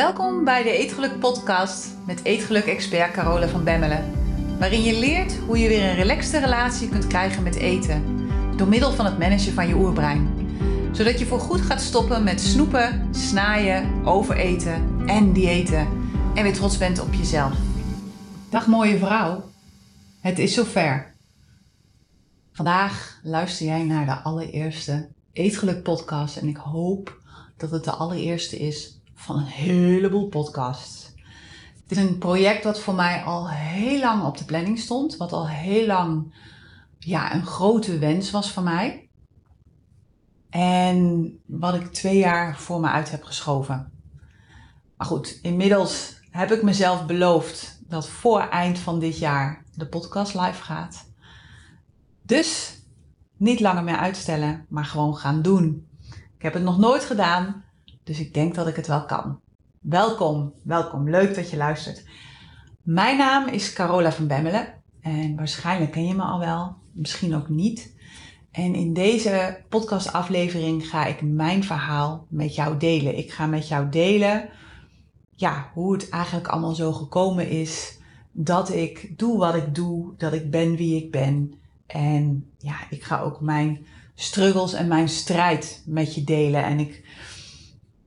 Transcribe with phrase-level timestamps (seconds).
[0.00, 4.12] Welkom bij de Eetgeluk podcast met Eetgeluk-expert Carola van Bemmelen.
[4.58, 8.28] Waarin je leert hoe je weer een relaxte relatie kunt krijgen met eten.
[8.56, 10.48] Door middel van het managen van je oerbrein.
[10.92, 15.88] Zodat je voor goed gaat stoppen met snoepen, snaaien, overeten en diëten.
[16.34, 17.52] En weer trots bent op jezelf.
[18.50, 19.50] Dag mooie vrouw.
[20.20, 21.14] Het is zover.
[22.52, 26.36] Vandaag luister jij naar de allereerste Eetgeluk podcast.
[26.36, 27.18] En ik hoop
[27.56, 31.12] dat het de allereerste is van een heleboel podcasts.
[31.82, 35.16] Het is een project wat voor mij al heel lang op de planning stond.
[35.16, 36.34] Wat al heel lang
[36.98, 39.08] ja, een grote wens was van mij.
[40.50, 43.92] En wat ik twee jaar voor me uit heb geschoven.
[44.96, 50.34] Maar goed, inmiddels heb ik mezelf beloofd dat voor eind van dit jaar de podcast
[50.34, 51.10] live gaat.
[52.22, 52.78] Dus
[53.36, 55.88] niet langer meer uitstellen, maar gewoon gaan doen.
[56.36, 57.64] Ik heb het nog nooit gedaan.
[58.04, 59.40] Dus ik denk dat ik het wel kan.
[59.80, 61.10] Welkom, welkom.
[61.10, 62.04] Leuk dat je luistert.
[62.82, 64.74] Mijn naam is Carola van Bemmelen.
[65.00, 67.94] En waarschijnlijk ken je me al wel, misschien ook niet.
[68.50, 73.18] En in deze podcastaflevering ga ik mijn verhaal met jou delen.
[73.18, 74.50] Ik ga met jou delen
[75.40, 77.98] ja, hoe het eigenlijk allemaal zo gekomen is
[78.32, 81.54] dat ik doe wat ik doe, dat ik ben wie ik ben.
[81.86, 86.64] En ja, ik ga ook mijn struggles en mijn strijd met je delen.
[86.64, 87.04] En ik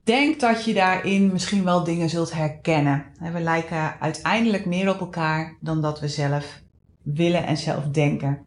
[0.04, 3.06] denk dat je daarin misschien wel dingen zult herkennen.
[3.20, 6.62] We lijken uiteindelijk meer op elkaar dan dat we zelf
[7.02, 8.46] willen en zelf denken.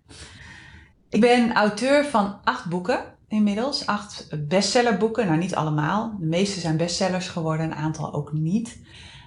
[1.08, 5.27] Ik ben auteur van acht boeken inmiddels, acht bestsellerboeken.
[5.27, 6.16] Nou, niet allemaal.
[6.18, 8.78] De meeste zijn bestsellers geworden, een aantal ook niet.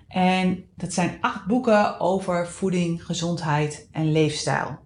[0.08, 4.80] En dat zijn acht boeken over voeding, gezondheid en leefstijl.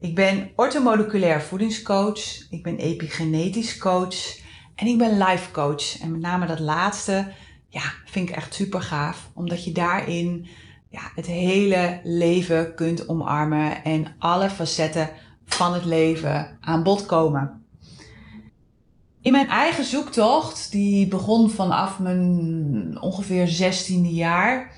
[0.00, 2.50] Ik ben orthomoleculair voedingscoach.
[2.50, 4.44] Ik ben epigenetisch coach.
[4.76, 6.00] En ik ben life coach.
[6.00, 7.32] En met name dat laatste,
[7.68, 9.30] ja, vind ik echt super gaaf.
[9.34, 10.46] Omdat je daarin
[10.90, 15.10] ja, het hele leven kunt omarmen en alle facetten
[15.46, 17.64] van het leven aan bod komen.
[19.20, 24.72] In mijn eigen zoektocht, die begon vanaf mijn ongeveer 16e jaar,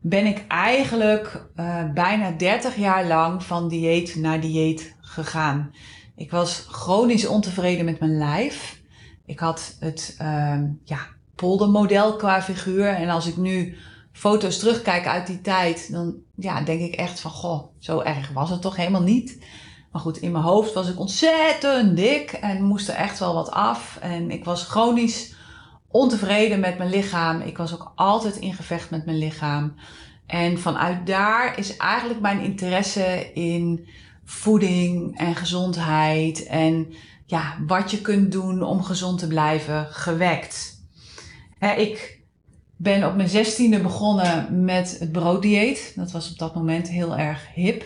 [0.00, 5.70] ben ik eigenlijk uh, bijna 30 jaar lang van dieet naar dieet gegaan.
[6.16, 8.75] Ik was chronisch ontevreden met mijn lijf.
[9.26, 10.98] Ik had het uh, ja,
[11.34, 12.88] poldermodel qua figuur.
[12.88, 13.76] En als ik nu
[14.12, 18.50] foto's terugkijk uit die tijd, dan ja, denk ik echt van, goh, zo erg was
[18.50, 19.38] het toch helemaal niet.
[19.92, 23.50] Maar goed, in mijn hoofd was ik ontzettend dik en moest er echt wel wat
[23.50, 23.98] af.
[24.00, 25.34] En ik was chronisch
[25.88, 27.40] ontevreden met mijn lichaam.
[27.40, 29.74] Ik was ook altijd in gevecht met mijn lichaam.
[30.26, 33.88] En vanuit daar is eigenlijk mijn interesse in
[34.24, 36.94] voeding en gezondheid en
[37.26, 40.84] ja, wat je kunt doen om gezond te blijven gewekt.
[41.76, 42.20] ik
[42.76, 45.92] ben op mijn zestiende begonnen met het brooddieet.
[45.96, 47.80] Dat was op dat moment heel erg hip.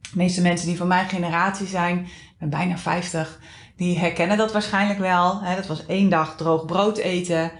[0.00, 2.08] De meeste mensen die van mijn generatie zijn,
[2.38, 3.40] bijna 50,
[3.76, 5.40] die herkennen dat waarschijnlijk wel.
[5.56, 7.52] dat was één dag droog brood eten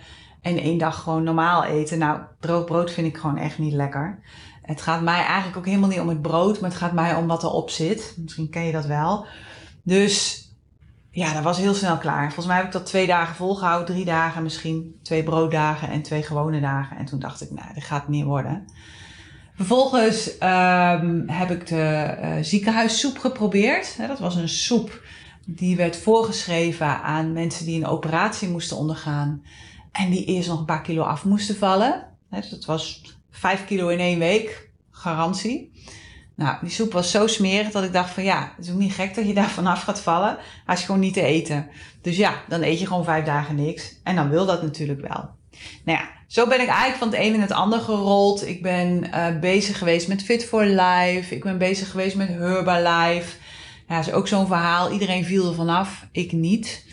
[0.43, 1.99] en één dag gewoon normaal eten.
[1.99, 4.19] Nou, droog brood vind ik gewoon echt niet lekker.
[4.63, 7.27] Het gaat mij eigenlijk ook helemaal niet om het brood, maar het gaat mij om
[7.27, 8.15] wat erop zit.
[8.17, 9.27] Misschien ken je dat wel.
[9.83, 10.46] Dus
[11.17, 12.25] ja, dat was heel snel klaar.
[12.25, 16.23] Volgens mij heb ik dat twee dagen volgehouden, drie dagen misschien, twee brooddagen en twee
[16.23, 16.97] gewone dagen.
[16.97, 18.65] En toen dacht ik, nou, dat gaat niet worden.
[19.55, 23.97] Vervolgens um, heb ik de uh, ziekenhuissoep geprobeerd.
[24.09, 25.03] Dat was een soep
[25.47, 29.43] die werd voorgeschreven aan mensen die een operatie moesten ondergaan.
[29.93, 32.07] En die eerst nog een paar kilo af moesten vallen.
[32.31, 35.73] Dus dat was vijf kilo in één week, garantie.
[36.37, 38.95] Nou, die soep was zo smerig dat ik dacht van ja, het is ook niet
[38.95, 40.37] gek dat je daar vanaf gaat vallen
[40.67, 41.69] als je gewoon niet te eten.
[42.03, 43.95] Dus ja, dan eet je gewoon vijf dagen niks.
[44.03, 45.31] En dan wil dat natuurlijk wel.
[45.85, 48.47] Nou ja, zo ben ik eigenlijk van het een in het ander gerold.
[48.47, 51.35] Ik ben uh, bezig geweest met Fit for Life.
[51.35, 53.37] Ik ben bezig geweest met Herbalife.
[53.89, 54.93] Ja, dat is ook zo'n verhaal.
[54.93, 56.85] Iedereen viel er vanaf, ik niet.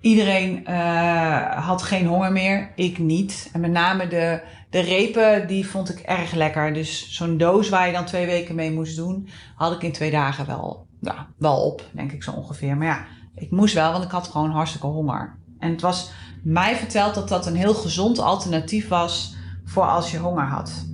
[0.00, 3.50] Iedereen uh, had geen honger meer, ik niet.
[3.52, 4.40] En met name de
[4.76, 6.72] de repen, die vond ik erg lekker.
[6.72, 10.10] Dus zo'n doos waar je dan twee weken mee moest doen, had ik in twee
[10.10, 12.76] dagen wel, ja, wel op, denk ik zo ongeveer.
[12.76, 15.36] Maar ja, ik moest wel, want ik had gewoon hartstikke honger.
[15.58, 16.10] En het was
[16.42, 19.34] mij verteld dat dat een heel gezond alternatief was
[19.64, 20.86] voor als je honger had.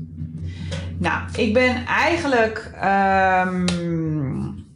[0.99, 4.67] Nou, ik ben eigenlijk, um,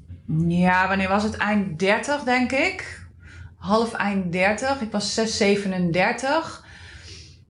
[0.49, 1.37] ja, wanneer was het?
[1.37, 3.07] Eind 30, denk ik.
[3.57, 4.81] Half eind 30.
[4.81, 6.65] Ik was 6, 37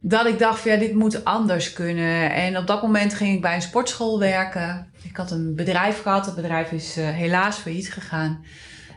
[0.09, 2.33] dat ik dacht van ja, dit moet anders kunnen.
[2.33, 4.87] En op dat moment ging ik bij een sportschool werken.
[5.03, 6.27] Ik had een bedrijf gehad.
[6.27, 8.45] Het bedrijf is uh, helaas failliet gegaan.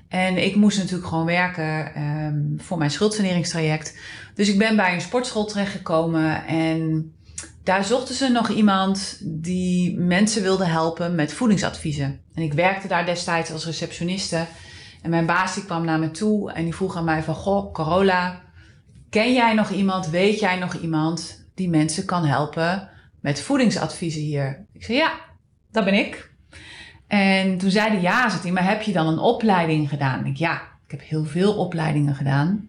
[0.07, 3.97] En ik moest natuurlijk gewoon werken ehm, voor mijn schuldsaneringstraject.
[4.33, 7.11] Dus ik ben bij een sportschool terechtgekomen en
[7.63, 12.19] daar zochten ze nog iemand die mensen wilde helpen met voedingsadviezen.
[12.33, 14.45] En ik werkte daar destijds als receptioniste.
[15.01, 17.35] En mijn baas die kwam naar me toe en die vroeg aan mij van...
[17.35, 18.41] Goh, Corolla,
[19.09, 22.89] ken jij nog iemand, weet jij nog iemand die mensen kan helpen
[23.19, 24.65] met voedingsadviezen hier?
[24.73, 25.11] Ik zei ja,
[25.71, 26.31] dat ben ik.
[27.07, 30.25] En toen zei hij ja, zegt hij, maar heb je dan een opleiding gedaan?
[30.25, 32.67] Ik ja, ik heb heel veel opleidingen gedaan.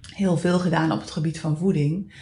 [0.00, 2.14] Heel veel gedaan op het gebied van voeding.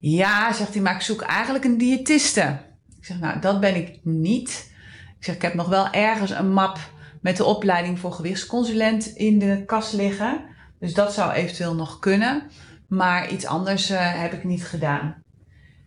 [0.00, 2.58] Ja, zegt hij, maar ik zoek eigenlijk een diëtiste.
[2.98, 4.72] Ik zeg, nou, dat ben ik niet.
[5.18, 6.78] Ik zeg, ik heb nog wel ergens een map
[7.20, 10.44] met de opleiding voor gewichtsconsulent in de kast liggen.
[10.80, 12.42] Dus dat zou eventueel nog kunnen.
[12.88, 15.22] Maar iets anders uh, heb ik niet gedaan.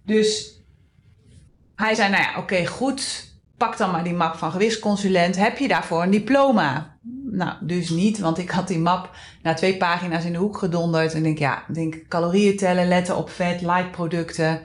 [0.06, 0.62] Dus
[1.76, 3.28] hij zei, nou ja, oké, goed.
[3.58, 5.36] Pak dan maar die map van gewichtsconsulent.
[5.36, 6.98] Heb je daarvoor een diploma?
[7.32, 11.14] Nou, dus niet, want ik had die map na twee pagina's in de hoek gedonderd.
[11.14, 14.62] En denk, ja, denk calorieën tellen, letten op vet, light producten.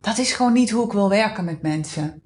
[0.00, 2.22] Dat is gewoon niet hoe ik wil werken met mensen.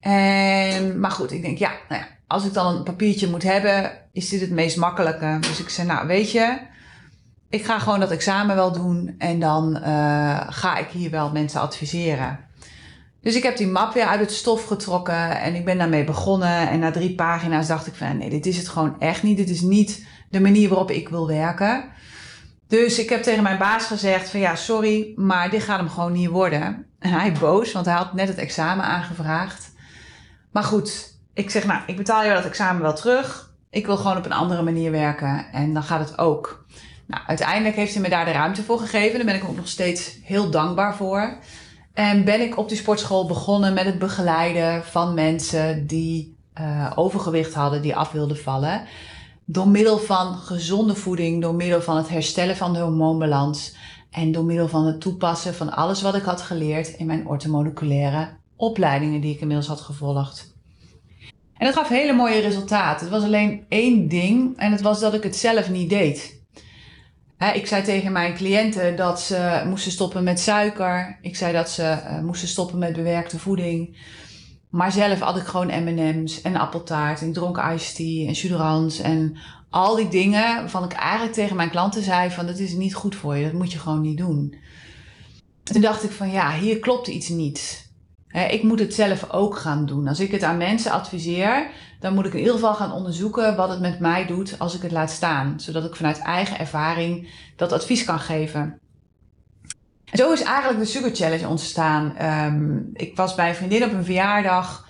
[0.00, 3.92] En, maar goed, ik denk, ja, nou ja, als ik dan een papiertje moet hebben,
[4.12, 5.36] is dit het meest makkelijke.
[5.40, 6.58] Dus ik zei, nou, weet je,
[7.56, 11.60] ik ga gewoon dat examen wel doen en dan uh, ga ik hier wel mensen
[11.60, 12.38] adviseren.
[13.20, 16.68] Dus ik heb die map weer uit het stof getrokken en ik ben daarmee begonnen.
[16.68, 19.36] En na drie pagina's dacht ik van nee, dit is het gewoon echt niet.
[19.36, 21.84] Dit is niet de manier waarop ik wil werken.
[22.68, 26.12] Dus ik heb tegen mijn baas gezegd van ja, sorry, maar dit gaat hem gewoon
[26.12, 26.86] niet worden.
[26.98, 29.72] En hij boos, want hij had net het examen aangevraagd.
[30.52, 33.54] Maar goed, ik zeg nou, ik betaal je dat examen wel terug.
[33.70, 36.64] Ik wil gewoon op een andere manier werken en dan gaat het ook.
[37.06, 39.16] Nou, uiteindelijk heeft hij me daar de ruimte voor gegeven.
[39.16, 41.38] Daar ben ik ook nog steeds heel dankbaar voor.
[41.94, 47.54] En ben ik op die sportschool begonnen met het begeleiden van mensen die uh, overgewicht
[47.54, 48.82] hadden, die af wilden vallen.
[49.44, 53.76] Door middel van gezonde voeding, door middel van het herstellen van de hormoonbalans
[54.10, 58.28] en door middel van het toepassen van alles wat ik had geleerd in mijn ortomoleculaire
[58.56, 60.54] opleidingen die ik inmiddels had gevolgd.
[61.56, 63.06] En dat gaf hele mooie resultaten.
[63.06, 66.35] Het was alleen één ding en het was dat ik het zelf niet deed
[67.38, 71.18] ik zei tegen mijn cliënten dat ze moesten stoppen met suiker.
[71.20, 73.96] Ik zei dat ze uh, moesten stoppen met bewerkte voeding.
[74.68, 77.20] Maar zelf had ik gewoon M&M's en appeltaart.
[77.20, 79.36] En ik dronk iced tea en suderans en
[79.70, 83.14] al die dingen waarvan ik eigenlijk tegen mijn klanten zei van dat is niet goed
[83.14, 83.44] voor je.
[83.44, 84.54] Dat moet je gewoon niet doen.
[85.62, 87.85] Toen dacht ik van ja, hier klopt iets niet
[88.42, 90.08] ik moet het zelf ook gaan doen.
[90.08, 93.68] Als ik het aan mensen adviseer, dan moet ik in ieder geval gaan onderzoeken wat
[93.68, 95.60] het met mij doet als ik het laat staan.
[95.60, 98.78] Zodat ik vanuit eigen ervaring dat advies kan geven.
[100.04, 102.16] En zo is eigenlijk de Sugar Challenge ontstaan.
[102.16, 104.86] Ehm, ik was bij een vriendin op een verjaardag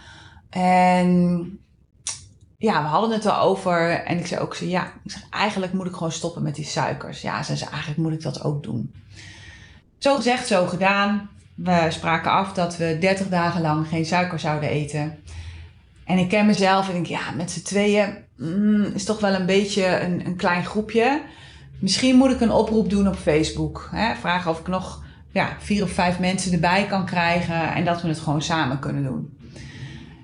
[0.51, 1.59] en
[2.59, 3.91] ja, we hadden het er over.
[3.91, 7.21] En ik zei ook, ja, ik zeg, eigenlijk moet ik gewoon stoppen met die suikers.
[7.21, 8.95] Ja, ze zei, eigenlijk moet ik dat ook doen.
[9.99, 11.31] Zo gezegd, zo gedaan.
[11.57, 15.19] We spraken af dat we 30 dagen lang geen suiker zouden eten.
[16.05, 19.47] En ik ken mezelf en denk, ja, met z'n tweeën mm, is toch wel een
[19.47, 21.23] beetje een, een, klein groepje.
[21.79, 23.89] Misschien moet ik een oproep doen op Facebook.
[23.93, 24.15] Hè?
[24.15, 28.09] Vragen of ik nog ja, vier of vijf mensen erbij kan krijgen en dat we
[28.09, 29.37] het gewoon samen kunnen doen.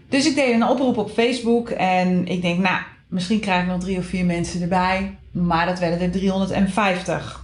[0.08, 3.80] Dus ik deed een oproep op Facebook en ik denk, nou, misschien krijg ik nog
[3.80, 5.18] drie of vier mensen erbij.
[5.30, 7.41] Maar dat werden er 350.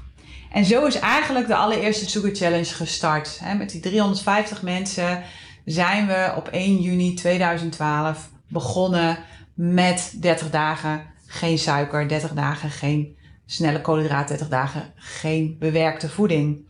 [0.52, 3.40] En zo is eigenlijk de allereerste Sugar Challenge gestart.
[3.58, 5.22] Met die 350 mensen
[5.64, 9.18] zijn we op 1 juni 2012 begonnen
[9.54, 16.66] met 30 dagen geen suiker, 30 dagen geen snelle koolhydraten, 30 dagen geen bewerkte voeding.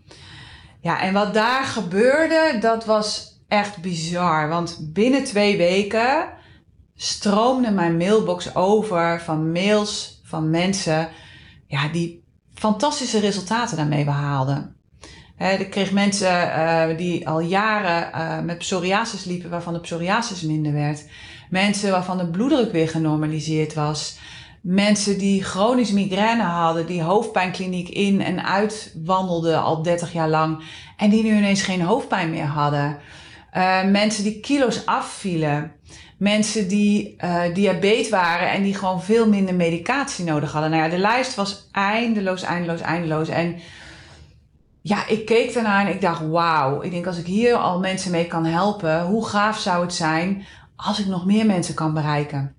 [0.80, 4.48] Ja, en wat daar gebeurde, dat was echt bizar.
[4.48, 6.28] Want binnen twee weken
[6.96, 11.08] stroomde mijn mailbox over van mails van mensen
[11.66, 12.24] ja, die
[12.58, 14.76] fantastische resultaten daarmee behaalden.
[15.36, 20.42] He, ik kreeg mensen uh, die al jaren uh, met psoriasis liepen, waarvan de psoriasis
[20.42, 21.04] minder werd.
[21.50, 24.18] Mensen waarvan de bloeddruk weer genormaliseerd was.
[24.62, 30.62] Mensen die chronisch migraine hadden, die hoofdpijnkliniek in en uit wandelden al 30 jaar lang
[30.96, 32.98] en die nu ineens geen hoofdpijn meer hadden.
[33.56, 35.72] Uh, mensen die kilo's afvielen.
[36.18, 40.70] Mensen die uh, diabetes waren en die gewoon veel minder medicatie nodig hadden.
[40.70, 43.28] Nou ja, de lijst was eindeloos, eindeloos, eindeloos.
[43.28, 43.56] En
[44.82, 46.82] ja, ik keek ernaar en ik dacht, wauw.
[46.82, 50.46] Ik denk, als ik hier al mensen mee kan helpen, hoe gaaf zou het zijn
[50.76, 52.54] als ik nog meer mensen kan bereiken.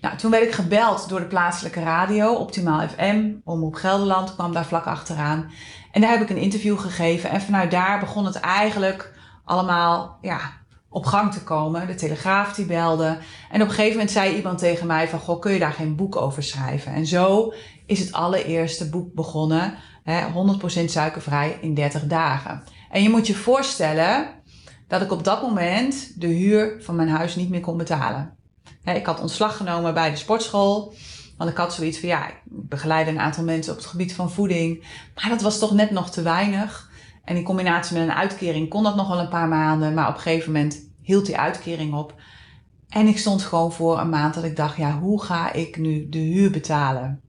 [0.00, 4.66] Nou, toen werd ik gebeld door de plaatselijke radio, Optimaal FM, Omroep Gelderland, kwam daar
[4.66, 5.50] vlak achteraan.
[5.92, 9.11] En daar heb ik een interview gegeven en vanuit daar begon het eigenlijk
[9.44, 10.40] allemaal, ja,
[10.88, 11.86] op gang te komen.
[11.86, 13.18] De Telegraaf die belde.
[13.50, 15.18] En op een gegeven moment zei iemand tegen mij van...
[15.18, 16.92] Goh, kun je daar geen boek over schrijven?
[16.92, 17.52] En zo
[17.86, 19.74] is het allereerste boek begonnen.
[20.02, 20.26] Hè,
[20.82, 22.62] 100% suikervrij in 30 dagen.
[22.90, 24.28] En je moet je voorstellen
[24.88, 28.36] dat ik op dat moment de huur van mijn huis niet meer kon betalen.
[28.84, 30.94] ik had ontslag genomen bij de sportschool.
[31.36, 34.30] Want ik had zoiets van, ja, ik begeleid een aantal mensen op het gebied van
[34.30, 34.84] voeding.
[35.14, 36.90] Maar dat was toch net nog te weinig.
[37.24, 39.94] En in combinatie met een uitkering kon dat nog wel een paar maanden.
[39.94, 42.14] Maar op een gegeven moment hield die uitkering op.
[42.88, 46.08] En ik stond gewoon voor een maand dat ik dacht, ja, hoe ga ik nu
[46.08, 47.20] de huur betalen?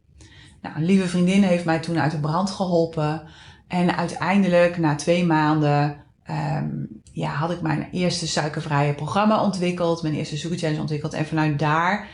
[0.61, 3.23] Nou, een lieve vriendin heeft mij toen uit de brand geholpen.
[3.67, 5.97] En uiteindelijk, na twee maanden,
[6.29, 10.01] um, ja, had ik mijn eerste suikervrije programma ontwikkeld.
[10.01, 11.13] Mijn eerste Challenge ontwikkeld.
[11.13, 12.07] En vanuit daar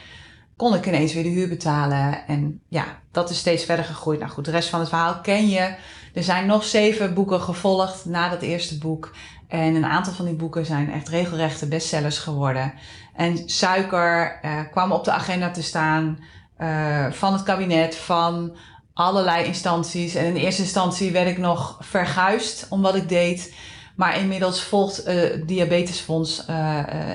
[0.60, 2.28] kon ik ineens weer de huur betalen.
[2.28, 4.20] En ja, dat is steeds verder gegroeid.
[4.20, 5.76] Nou goed, de rest van het verhaal ken je.
[6.14, 9.12] Er zijn nog zeven boeken gevolgd na dat eerste boek.
[9.48, 12.74] En een aantal van die boeken zijn echt regelrechte bestsellers geworden.
[13.16, 16.20] En suiker uh, kwam op de agenda te staan
[16.58, 18.56] uh, van het kabinet, van
[18.94, 20.16] allerlei instanties.
[20.16, 23.54] En in eerste instantie werd ik nog verguisd om wat ik deed.
[23.96, 26.44] Maar inmiddels volgt uh, Diabetesfonds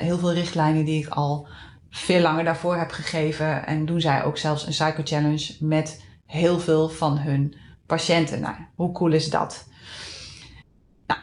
[0.01, 1.49] heel veel richtlijnen die ik al
[1.95, 3.67] veel langer daarvoor heb gegeven.
[3.67, 7.55] En doen zij ook zelfs een suikerchallenge met heel veel van hun
[7.87, 8.41] patiënten.
[8.41, 9.65] Nou, hoe cool is dat?
[11.07, 11.21] Nou,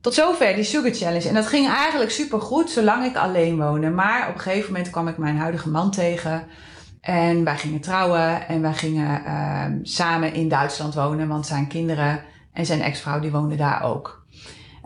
[0.00, 1.28] tot zover die Sugar Challenge.
[1.28, 3.90] En dat ging eigenlijk super goed zolang ik alleen woonde.
[3.90, 6.46] Maar op een gegeven moment kwam ik mijn huidige man tegen.
[7.00, 11.28] En wij gingen trouwen en wij gingen uh, samen in Duitsland wonen.
[11.28, 14.25] Want zijn kinderen en zijn ex-vrouw die woonden daar ook.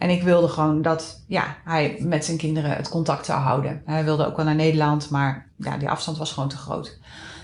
[0.00, 3.83] En ik wilde gewoon dat ja, hij met zijn kinderen het contact zou houden.
[3.85, 6.99] Hij wilde ook wel naar Nederland, maar ja, die afstand was gewoon te groot.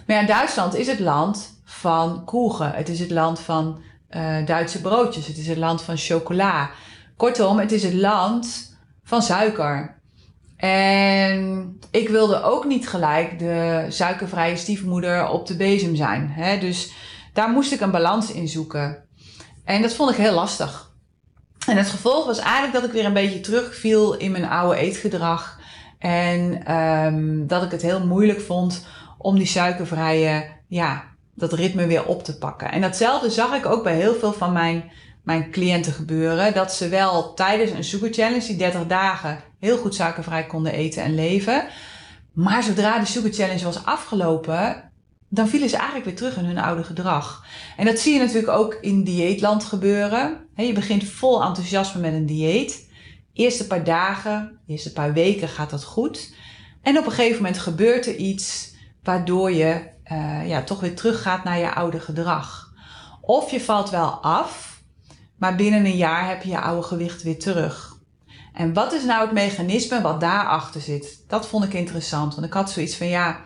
[0.06, 2.72] Maar ja, Duitsland is het land van koegen.
[2.72, 5.26] Het is het land van uh, Duitse broodjes.
[5.26, 6.70] Het is het land van chocola.
[7.16, 9.98] Kortom, het is het land van suiker.
[10.56, 16.30] En ik wilde ook niet gelijk de suikervrije stiefmoeder op de bezem zijn.
[16.30, 16.58] Hè?
[16.58, 16.92] Dus
[17.32, 19.04] daar moest ik een balans in zoeken.
[19.64, 20.94] En dat vond ik heel lastig.
[21.66, 25.58] En het gevolg was eigenlijk dat ik weer een beetje terugviel in mijn oude eetgedrag.
[25.98, 28.86] En um, dat ik het heel moeilijk vond
[29.18, 31.04] om die suikervrije, ja,
[31.34, 32.72] dat ritme weer op te pakken.
[32.72, 34.90] En datzelfde zag ik ook bij heel veel van mijn,
[35.22, 36.54] mijn cliënten gebeuren.
[36.54, 41.02] Dat ze wel tijdens een sugar challenge, die 30 dagen, heel goed suikervrij konden eten
[41.02, 41.66] en leven.
[42.32, 44.90] Maar zodra de sugar challenge was afgelopen,
[45.28, 47.44] dan vielen ze eigenlijk weer terug in hun oude gedrag.
[47.76, 50.45] En dat zie je natuurlijk ook in dieetland gebeuren.
[50.64, 52.88] Je begint vol enthousiasme met een dieet.
[53.32, 56.34] Eerste paar dagen, eerste paar weken gaat dat goed.
[56.82, 61.44] En op een gegeven moment gebeurt er iets waardoor je uh, ja, toch weer teruggaat
[61.44, 62.72] naar je oude gedrag.
[63.20, 64.82] Of je valt wel af,
[65.36, 67.94] maar binnen een jaar heb je je oude gewicht weer terug.
[68.52, 71.24] En wat is nou het mechanisme wat daarachter zit?
[71.28, 73.40] Dat vond ik interessant, want ik had zoiets van ja,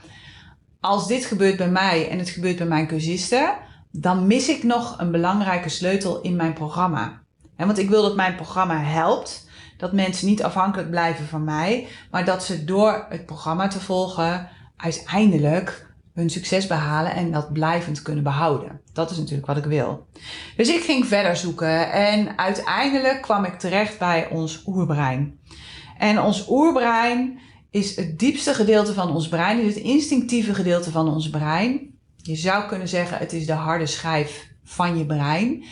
[0.81, 3.57] als dit gebeurt bij mij en het gebeurt bij mijn cursisten,
[3.91, 7.23] dan mis ik nog een belangrijke sleutel in mijn programma.
[7.57, 11.87] En want ik wil dat mijn programma helpt, dat mensen niet afhankelijk blijven van mij,
[12.11, 18.03] maar dat ze door het programma te volgen uiteindelijk hun succes behalen en dat blijvend
[18.03, 18.81] kunnen behouden.
[18.93, 20.07] Dat is natuurlijk wat ik wil.
[20.57, 25.39] Dus ik ging verder zoeken en uiteindelijk kwam ik terecht bij ons oerbrein.
[25.99, 27.39] En ons oerbrein
[27.71, 31.99] is het diepste gedeelte van ons brein, is het instinctieve gedeelte van ons brein.
[32.23, 35.65] Je zou kunnen zeggen, het is de harde schijf van je brein.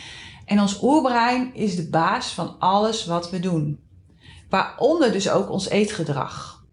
[0.45, 3.79] En ons oerbrein is de baas van alles wat we doen.
[4.49, 6.63] Waaronder dus ook ons eetgedrag.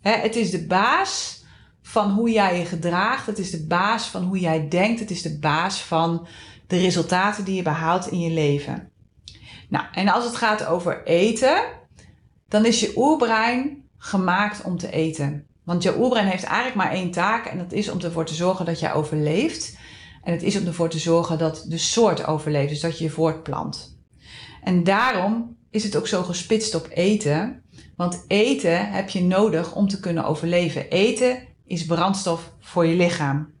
[0.00, 1.44] het is de baas
[1.82, 3.26] van hoe jij je gedraagt.
[3.26, 5.00] Het is de baas van hoe jij denkt.
[5.00, 6.26] Het is de baas van
[6.66, 8.90] de resultaten die je behaalt in je leven.
[9.68, 11.64] Nou, en als het gaat over eten,
[12.48, 15.46] dan is je oerbrein gemaakt om te eten.
[15.64, 18.64] Want je oerbrein heeft eigenlijk maar één taak en dat is om ervoor te zorgen
[18.64, 19.78] dat jij overleeft.
[20.22, 23.10] En het is om ervoor te zorgen dat de soort overleeft, dus dat je je
[23.10, 23.98] voortplant.
[24.62, 27.62] En daarom is het ook zo gespitst op eten.
[27.96, 30.90] Want eten heb je nodig om te kunnen overleven.
[30.90, 33.52] Eten is brandstof voor je lichaam.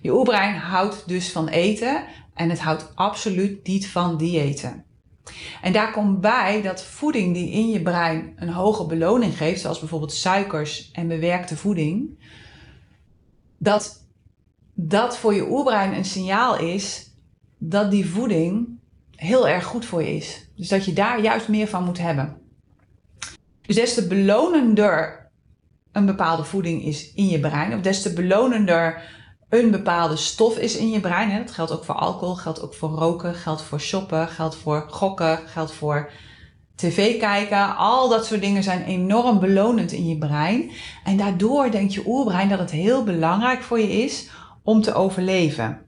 [0.00, 4.84] Je oerbrein houdt dus van eten en het houdt absoluut niet van diëten.
[5.62, 9.78] En daar komt bij dat voeding die in je brein een hoge beloning geeft, zoals
[9.78, 12.18] bijvoorbeeld suikers en bewerkte voeding,
[13.58, 14.06] dat
[14.74, 17.12] dat voor je oerbrein een signaal is
[17.58, 18.78] dat die voeding
[19.10, 20.48] heel erg goed voor je is.
[20.56, 22.36] Dus dat je daar juist meer van moet hebben.
[23.66, 25.30] Dus des te belonender
[25.92, 29.02] een bepaalde voeding is in je brein, of des te belonender
[29.48, 31.30] een bepaalde stof is in je brein.
[31.30, 31.38] Hè.
[31.38, 35.38] Dat geldt ook voor alcohol, geldt ook voor roken, geldt voor shoppen, geldt voor gokken,
[35.46, 36.10] geldt voor
[36.74, 40.70] tv kijken, al dat soort dingen zijn enorm belonend in je brein.
[41.04, 44.28] En daardoor denkt je oerbrein dat het heel belangrijk voor je is
[44.62, 45.86] om te overleven.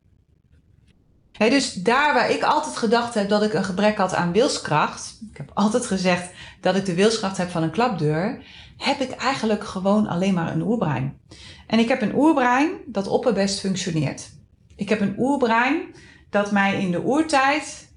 [1.38, 5.37] Dus daar waar ik altijd gedacht heb dat ik een gebrek had aan wilskracht, ik
[5.37, 8.45] heb altijd gezegd dat ik de wilskracht heb van een klapdeur,
[8.76, 11.21] heb ik eigenlijk gewoon alleen maar een oerbrein.
[11.66, 14.31] En ik heb een oerbrein dat opperbest functioneert.
[14.76, 15.95] Ik heb een oerbrein
[16.31, 17.88] dat mij in de oertijd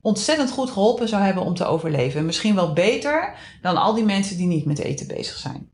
[0.00, 2.26] ontzettend goed geholpen zou hebben om te overleven.
[2.26, 5.70] Misschien wel beter dan al die mensen die niet met eten bezig zijn.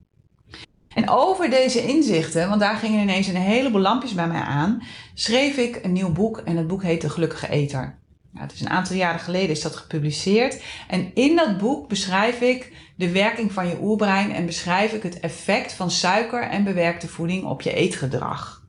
[1.03, 4.83] En over deze inzichten, want daar gingen ineens een heleboel lampjes bij mij aan,
[5.15, 7.99] schreef ik een nieuw boek en het boek heet De Gelukkige Eter.
[8.35, 10.63] Het is een aantal jaren geleden is dat gepubliceerd.
[10.89, 15.21] En in dat boek beschrijf ik de werking van je oerbrein en beschrijf ik het
[15.21, 18.63] effect van suiker en bewerkte voeding op je eetgedrag.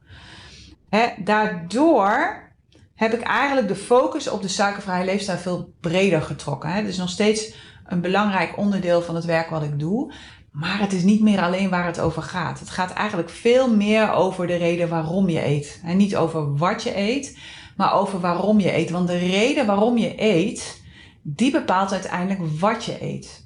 [1.18, 2.42] daardoor
[2.96, 6.70] heb ik eigenlijk de focus op de suikervrije leefstijl veel breder getrokken.
[6.70, 7.54] Het is nog steeds
[7.86, 10.14] een belangrijk onderdeel van het werk wat ik doe.
[10.54, 12.60] Maar het is niet meer alleen waar het over gaat.
[12.60, 15.82] Het gaat eigenlijk veel meer over de reden waarom je eet.
[15.84, 17.38] En niet over wat je eet,
[17.78, 18.90] maar over waarom je eet.
[18.90, 20.82] Want de reden waarom je eet,
[21.22, 23.46] die bepaalt uiteindelijk wat je eet.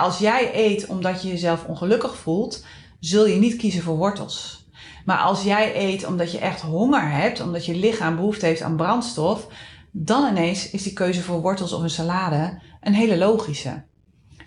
[0.00, 2.64] als jij eet omdat je jezelf ongelukkig voelt,
[3.00, 4.66] zul je niet kiezen voor wortels.
[5.04, 8.76] Maar als jij eet omdat je echt honger hebt, omdat je lichaam behoefte heeft aan
[8.76, 9.46] brandstof,
[9.90, 13.82] dan ineens is die keuze voor wortels of een salade een hele logische.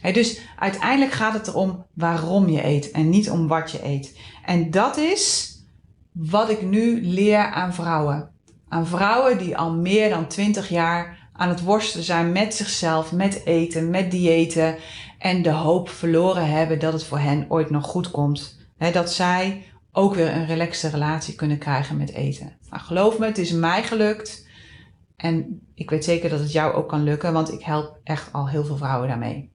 [0.01, 4.20] Dus uiteindelijk gaat het erom waarom je eet en niet om wat je eet.
[4.46, 5.55] En dat is
[6.12, 8.29] wat ik nu leer aan vrouwen.
[8.67, 13.41] Aan vrouwen die al meer dan 20 jaar aan het worstelen zijn met zichzelf, met
[13.46, 14.75] eten, met diëten
[15.17, 18.60] en de hoop verloren hebben dat het voor hen ooit nog goed komt.
[18.91, 22.58] dat zij ook weer een relaxte relatie kunnen krijgen met eten.
[22.70, 24.48] Nou, geloof me, het is mij gelukt.
[25.15, 28.50] En ik weet zeker dat het jou ook kan lukken, want ik help echt al
[28.50, 29.50] heel veel vrouwen daarmee.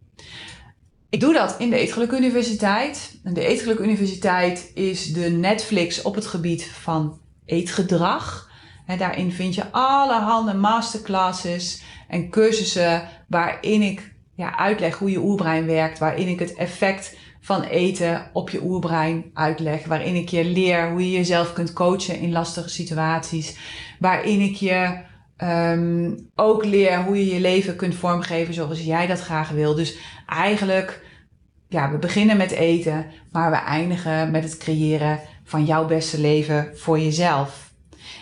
[1.08, 3.18] Ik doe dat in de Eetgeluk Universiteit.
[3.22, 8.50] De Eetgeluk Universiteit is de Netflix op het gebied van eetgedrag.
[8.98, 15.98] Daarin vind je allerhande masterclasses en cursussen waarin ik ja, uitleg hoe je oerbrein werkt,
[15.98, 19.84] waarin ik het effect van eten op je oerbrein uitleg.
[19.84, 23.56] Waarin ik je leer hoe je jezelf kunt coachen in lastige situaties.
[23.98, 24.98] Waarin ik je
[25.42, 29.74] um, ook leer hoe je je leven kunt vormgeven zoals jij dat graag wil.
[29.74, 29.96] Dus
[30.26, 31.04] eigenlijk,
[31.68, 36.70] ja, we beginnen met eten, maar we eindigen met het creëren van jouw beste leven
[36.74, 37.66] voor jezelf.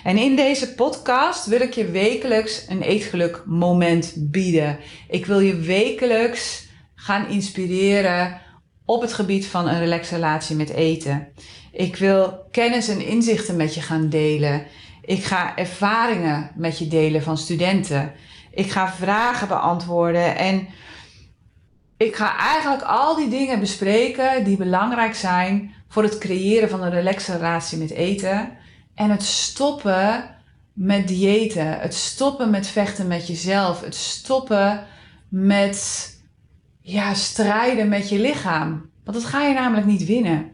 [0.04, 4.78] En in deze podcast wil ik je wekelijks een eetgeluk moment bieden.
[5.08, 8.40] Ik wil je wekelijks gaan inspireren
[8.84, 11.28] op het gebied van een relaxe relatie met eten.
[11.72, 14.66] Ik wil kennis en inzichten met je gaan delen.
[15.06, 18.12] Ik ga ervaringen met je delen van studenten.
[18.50, 20.68] Ik ga vragen beantwoorden en
[21.96, 26.90] ik ga eigenlijk al die dingen bespreken die belangrijk zijn voor het creëren van een
[26.90, 28.56] relaxe relatie met eten
[28.94, 30.34] en het stoppen
[30.72, 34.86] met diëten, het stoppen met vechten met jezelf, het stoppen
[35.28, 36.08] met
[36.80, 38.90] ja, strijden met je lichaam.
[39.04, 40.53] Want dat ga je namelijk niet winnen.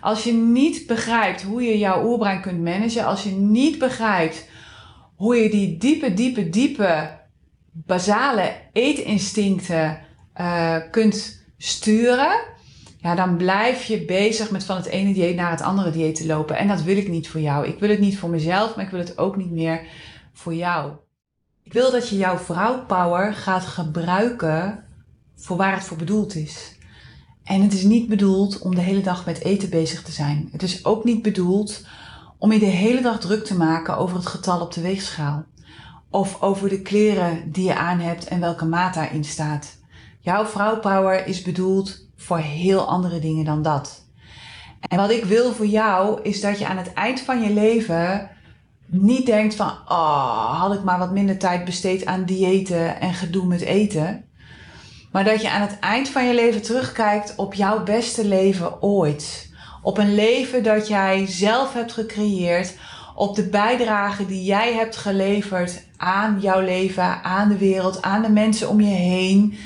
[0.00, 4.48] Als je niet begrijpt hoe je jouw oerbrein kunt managen, als je niet begrijpt
[5.14, 7.18] hoe je die diepe, diepe, diepe,
[7.70, 10.00] basale eetinstincten
[10.40, 12.40] uh, kunt sturen,
[13.00, 16.26] ja, dan blijf je bezig met van het ene dieet naar het andere dieet te
[16.26, 16.56] lopen.
[16.56, 17.66] En dat wil ik niet voor jou.
[17.66, 19.86] Ik wil het niet voor mezelf, maar ik wil het ook niet meer
[20.32, 20.92] voor jou.
[21.62, 24.84] Ik wil dat je jouw vrouwpower gaat gebruiken
[25.36, 26.77] voor waar het voor bedoeld is.
[27.48, 30.48] En het is niet bedoeld om de hele dag met eten bezig te zijn.
[30.52, 31.84] Het is ook niet bedoeld
[32.38, 35.44] om je de hele dag druk te maken over het getal op de weegschaal.
[36.10, 39.76] Of over de kleren die je aan hebt en welke maat daarin staat.
[40.20, 44.06] Jouw vrouwpower is bedoeld voor heel andere dingen dan dat.
[44.80, 48.30] En wat ik wil voor jou is dat je aan het eind van je leven
[48.86, 53.46] niet denkt van, oh, had ik maar wat minder tijd besteed aan diëten en gedoe
[53.46, 54.27] met eten.
[55.12, 59.50] Maar dat je aan het eind van je leven terugkijkt op jouw beste leven ooit.
[59.82, 62.74] Op een leven dat jij zelf hebt gecreëerd.
[63.14, 68.30] Op de bijdrage die jij hebt geleverd aan jouw leven, aan de wereld, aan de
[68.30, 69.58] mensen om je heen.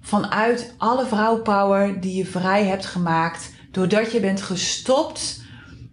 [0.00, 3.52] Vanuit alle vrouwpower die je vrij hebt gemaakt.
[3.70, 5.44] Doordat je bent gestopt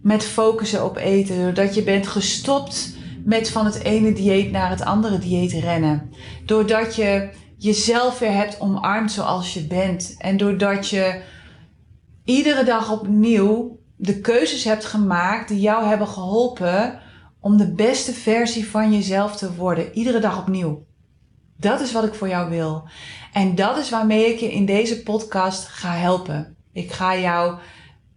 [0.02, 1.42] met focussen op eten.
[1.42, 6.10] Doordat je bent gestopt met van het ene dieet naar het andere dieet rennen.
[6.46, 10.14] Doordat je jezelf weer hebt omarmd zoals je bent.
[10.18, 11.22] En doordat je
[12.24, 17.00] iedere dag opnieuw de keuzes hebt gemaakt die jou hebben geholpen
[17.40, 19.94] om de beste versie van jezelf te worden.
[19.94, 20.86] Iedere dag opnieuw.
[21.56, 22.88] Dat is wat ik voor jou wil.
[23.32, 26.56] En dat is waarmee ik je in deze podcast ga helpen.
[26.72, 27.58] Ik ga jou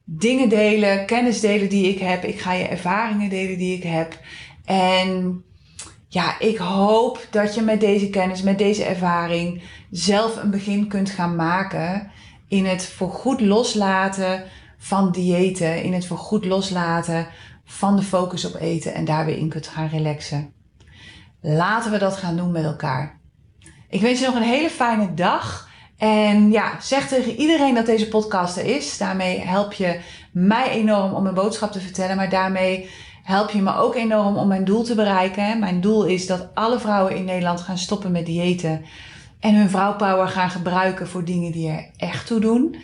[0.03, 2.23] dingen delen, kennis delen die ik heb.
[2.23, 4.19] Ik ga je ervaringen delen die ik heb.
[4.65, 5.43] En
[6.07, 11.09] ja, ik hoop dat je met deze kennis, met deze ervaring zelf een begin kunt
[11.09, 12.11] gaan maken
[12.47, 14.43] in het voorgoed loslaten
[14.77, 17.27] van diëten, in het voorgoed loslaten
[17.65, 20.53] van de focus op eten en daar weer in kunt gaan relaxen.
[21.41, 23.19] Laten we dat gaan doen met elkaar.
[23.89, 25.69] Ik wens je nog een hele fijne dag.
[25.97, 28.97] En ja, zeg tegen iedereen dat deze podcast er is.
[28.97, 29.99] Daarmee help je
[30.31, 32.15] mij enorm om mijn boodschap te vertellen.
[32.15, 32.89] Maar daarmee
[33.27, 35.59] help je me ook enorm om mijn doel te bereiken.
[35.59, 38.85] Mijn doel is dat alle vrouwen in Nederland gaan stoppen met diëten.
[39.39, 42.75] En hun vrouwpower gaan gebruiken voor dingen die er echt toe doen.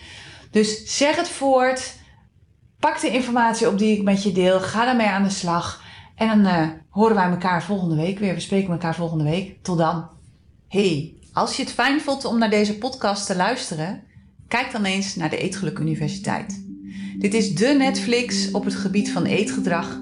[0.51, 1.93] Dus zeg het voort.
[2.79, 4.59] Pak de informatie op die ik met je deel.
[4.59, 5.83] Ga daarmee aan de slag.
[6.15, 8.33] En dan uh, horen wij elkaar volgende week weer.
[8.33, 9.57] We spreken elkaar volgende week.
[9.61, 10.09] Tot dan.
[10.67, 14.03] Hey, als je het fijn vond om naar deze podcast te luisteren,
[14.47, 16.63] kijk dan eens naar de Eetgeluk Universiteit.
[17.17, 20.01] Dit is de Netflix op het gebied van eetgedrag,